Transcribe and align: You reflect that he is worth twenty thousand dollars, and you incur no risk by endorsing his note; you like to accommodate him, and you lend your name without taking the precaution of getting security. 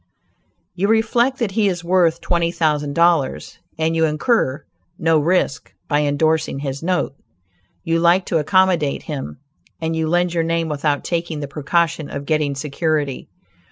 You 0.73 0.87
reflect 0.87 1.37
that 1.37 1.51
he 1.51 1.67
is 1.67 1.83
worth 1.83 2.21
twenty 2.21 2.51
thousand 2.51 2.93
dollars, 2.95 3.59
and 3.77 3.95
you 3.95 4.05
incur 4.05 4.65
no 4.97 5.19
risk 5.19 5.75
by 5.87 6.01
endorsing 6.05 6.57
his 6.61 6.81
note; 6.81 7.13
you 7.83 7.99
like 7.99 8.25
to 8.25 8.39
accommodate 8.39 9.03
him, 9.03 9.37
and 9.79 9.95
you 9.95 10.07
lend 10.07 10.33
your 10.33 10.41
name 10.43 10.69
without 10.69 11.03
taking 11.03 11.39
the 11.39 11.47
precaution 11.47 12.09
of 12.09 12.25
getting 12.25 12.55
security. 12.55 13.29